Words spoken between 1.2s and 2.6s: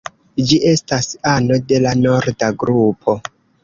ano de la norda